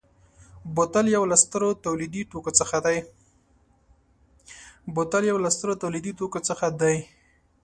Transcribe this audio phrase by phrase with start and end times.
[4.95, 6.97] بوتل یو له سترو تولیدي توکو څخه دی.